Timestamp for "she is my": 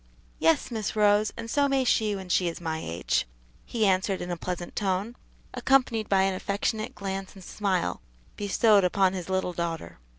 2.27-2.79